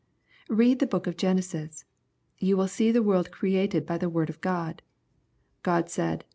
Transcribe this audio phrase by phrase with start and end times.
[0.49, 1.85] Read the book of Genesis.
[2.39, 4.81] You will see the world created by the word of God:
[5.23, 5.31] *
[5.61, 6.25] God said.